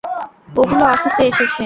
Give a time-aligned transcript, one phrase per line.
[0.59, 1.57] ওগুলো অফিসে এসেছে?